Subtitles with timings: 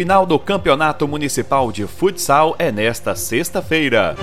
[0.00, 4.16] Final do Campeonato Municipal de Futsal é nesta sexta-feira.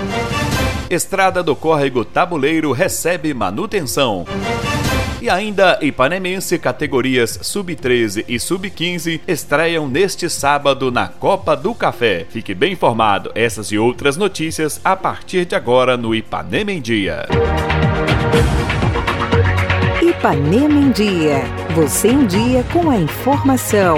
[0.90, 4.26] Estrada do Córrego Tabuleiro recebe manutenção.
[5.22, 12.26] E ainda Ipanemense categorias Sub-13 e Sub-15 estreiam neste sábado na Copa do Café.
[12.28, 17.28] Fique bem informado, essas e outras notícias a partir de agora no Ipanema em Dia.
[20.02, 21.44] Ipanema em Dia.
[21.76, 23.98] Você em dia com a informação.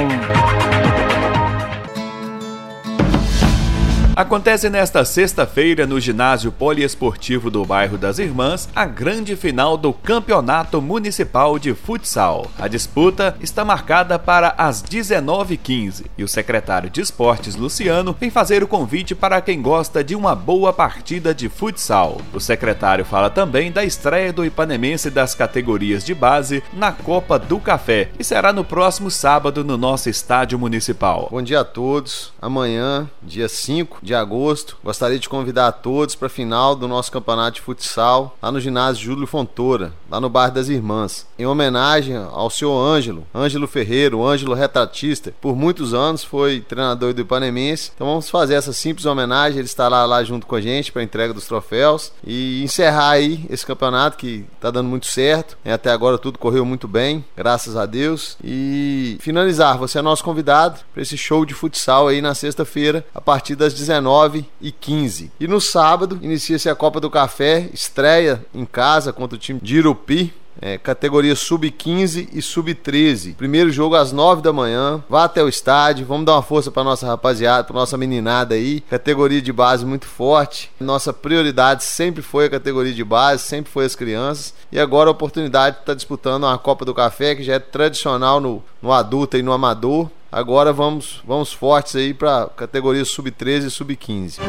[4.20, 10.82] Acontece nesta sexta-feira no ginásio poliesportivo do bairro das Irmãs a grande final do Campeonato
[10.82, 12.52] Municipal de Futsal.
[12.60, 18.62] A disputa está marcada para as 19h15 e o secretário de Esportes Luciano vem fazer
[18.62, 22.20] o convite para quem gosta de uma boa partida de futsal.
[22.34, 27.58] O secretário fala também da estreia do Ipanemense das categorias de base na Copa do
[27.58, 31.30] Café e será no próximo sábado no nosso estádio municipal.
[31.32, 32.34] Bom dia a todos.
[32.42, 34.76] Amanhã, dia 5 de agosto.
[34.84, 38.60] Gostaria de convidar a todos para a final do nosso campeonato de futsal lá no
[38.60, 44.18] ginásio Júlio Fontoura, lá no bairro das Irmãs, em homenagem ao senhor Ângelo, Ângelo Ferreira,
[44.18, 45.32] o Ângelo retratista.
[45.40, 47.92] Por muitos anos foi treinador do Ipanemense.
[47.94, 49.60] Então vamos fazer essa simples homenagem.
[49.60, 53.46] Ele estará lá junto com a gente para a entrega dos troféus e encerrar aí
[53.50, 55.56] esse campeonato que está dando muito certo.
[55.64, 58.38] Até agora tudo correu muito bem, graças a Deus.
[58.44, 63.22] E finalizar, você é nosso convidado para esse show de futsal aí na sexta-feira, a
[63.22, 65.32] partir das 19 19 e 15.
[65.40, 69.78] E no sábado inicia-se a Copa do Café, estreia em casa contra o time de
[69.78, 70.34] Irupi.
[70.62, 73.34] É, categoria sub-15 e sub-13.
[73.36, 75.02] Primeiro jogo às 9 da manhã.
[75.08, 76.06] Vá até o estádio.
[76.06, 78.82] Vamos dar uma força para nossa rapaziada, para nossa meninada aí.
[78.82, 80.70] Categoria de base muito forte.
[80.78, 84.54] Nossa prioridade sempre foi a categoria de base, sempre foi as crianças.
[84.70, 87.60] E agora a oportunidade de estar tá disputando uma Copa do Café, que já é
[87.60, 90.10] tradicional no, no adulto e no amador.
[90.32, 94.40] Agora vamos, vamos fortes aí para categoria sub-13 e sub-15.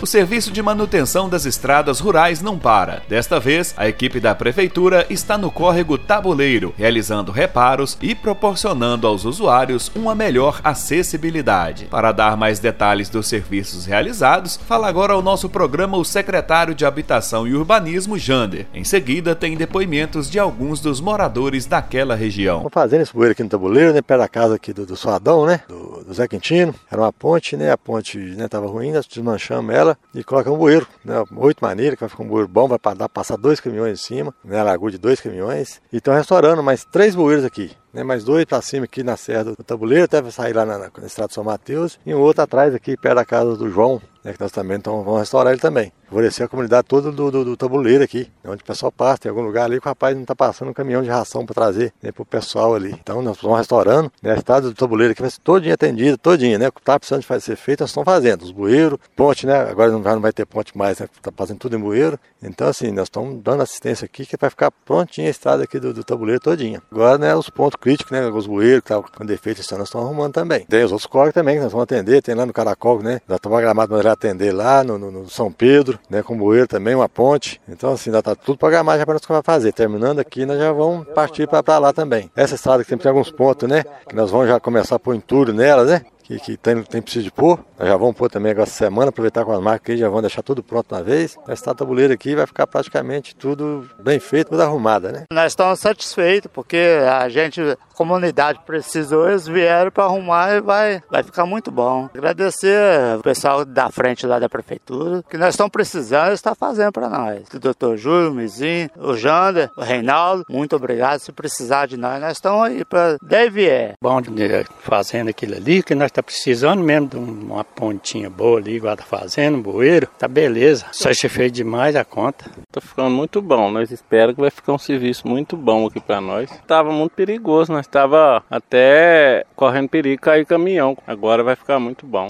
[0.00, 3.02] O serviço de manutenção das estradas rurais não para.
[3.08, 9.24] Desta vez, a equipe da prefeitura está no córrego Tabuleiro, realizando reparos e proporcionando aos
[9.24, 11.86] usuários uma melhor acessibilidade.
[11.86, 16.86] Para dar mais detalhes dos serviços realizados, fala agora ao nosso programa o secretário de
[16.86, 18.66] Habitação e Urbanismo, Jander.
[18.72, 22.68] Em seguida, tem depoimentos de alguns dos moradores daquela região.
[22.70, 25.62] Fazendo esse bueiro aqui no Tabuleiro, né, perto da casa aqui do, do Suadão, né,
[25.68, 26.74] do, do Zé Quintino.
[26.90, 30.56] Era uma ponte, né, a ponte estava né, ruim, nós desmanchamos ela e coloca um
[30.56, 31.22] bueiro, né?
[31.36, 34.34] Oito maneiras, que vai ficar um bueiro bom, vai dar, passar dois caminhões em cima,
[34.44, 34.62] né?
[34.62, 35.80] Lagoa de dois caminhões.
[35.92, 39.44] E estão restaurando mais três bueiros aqui né, mais dois para cima aqui na Serra
[39.44, 42.74] do Tabuleiro, até sair lá na, na, na Estrada São Mateus, e um outro atrás
[42.74, 45.92] aqui, perto da casa do João, né, que nós também então, vamos restaurar ele também.
[46.08, 49.42] Favorecer a comunidade toda do, do, do, tabuleiro aqui, onde o pessoal passa, tem algum
[49.42, 52.10] lugar ali que o rapaz não está passando um caminhão de ração para trazer né,
[52.10, 52.92] para o pessoal ali.
[52.92, 56.58] Então nós vamos restaurando, né, a estrada do tabuleiro aqui vai ser todinha atendida, todinha,
[56.58, 56.68] né?
[56.68, 58.42] O que está precisando de ser feito, nós estamos fazendo.
[58.42, 59.58] Os bueiros, ponte, né?
[59.60, 61.08] Agora não vai, não vai ter ponte mais, né?
[61.14, 62.18] Está fazendo tudo em bueiro.
[62.42, 65.92] Então, assim, nós estamos dando assistência aqui que vai ficar prontinha a estrada aqui do,
[65.92, 66.80] do tabuleiro todinha.
[66.90, 68.26] Agora, né, os pontos críticos, né?
[68.28, 70.64] Os bueiros que estavam com defeito, nós estamos arrumando também.
[70.64, 73.20] Tem os outros córregos também que nós vamos atender, tem lá no Caracol, né?
[73.28, 76.22] Já estamos programados para atender lá no, no, no, São Pedro, né?
[76.22, 77.60] Com bueiro também, uma ponte.
[77.68, 79.72] Então, assim, já está tudo programado já para nós fazer.
[79.72, 82.30] Terminando aqui, nós já vamos partir para lá também.
[82.34, 83.84] Essa estrada que sempre tem alguns pontos, né?
[84.08, 86.02] Que nós vamos já começar a pôr entulho nela, né?
[86.28, 87.58] Que, que tem, tem preciso de pôr.
[87.78, 90.20] Nós já vamos pôr também agora essa semana, aproveitar com as marcas aí, já vão
[90.20, 91.36] deixar tudo pronto na vez.
[91.48, 95.24] Essa tabuleira aqui vai ficar praticamente tudo bem feito, tudo arrumada, né?
[95.32, 101.02] Nós estamos satisfeitos porque a gente, a comunidade precisou, eles vieram para arrumar e vai,
[101.10, 102.10] vai ficar muito bom.
[102.12, 106.92] Agradecer o pessoal da frente lá da prefeitura, que nós estamos precisando, eles estão fazendo
[106.92, 107.42] para nós.
[107.54, 111.20] O doutor Júlio, o Mizinho, o Jander, o Reinaldo, muito obrigado.
[111.20, 113.94] Se precisar de nós, nós estamos aí para deve é.
[114.02, 118.74] Bom de fazendo aquilo ali, que nós tá precisando mesmo de uma pontinha boa ali,
[118.74, 120.86] igual tá fazendo, um bueiro, tá beleza.
[120.90, 122.50] Só feito demais a conta.
[122.72, 126.20] Tá ficando muito bom, nós esperamos que vai ficar um serviço muito bom aqui para
[126.20, 126.50] nós.
[126.66, 130.96] Tava muito perigoso, nós tava até correndo perigo cair caminhão.
[131.06, 132.28] Agora vai ficar muito bom.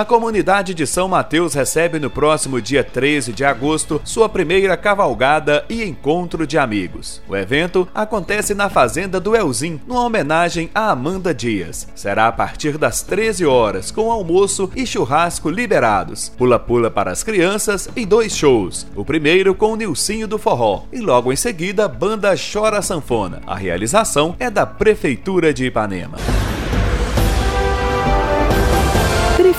[0.00, 5.62] A comunidade de São Mateus recebe no próximo dia 13 de agosto sua primeira cavalgada
[5.68, 7.20] e encontro de amigos.
[7.28, 11.86] O evento acontece na Fazenda do Elzim, numa homenagem a Amanda Dias.
[11.94, 16.30] Será a partir das 13 horas, com almoço e churrasco liberados.
[16.30, 18.86] Pula-pula para as crianças e dois shows.
[18.96, 23.42] O primeiro com o Nilcinho do Forró e logo em seguida Banda Chora Sanfona.
[23.46, 26.16] A realização é da Prefeitura de Ipanema.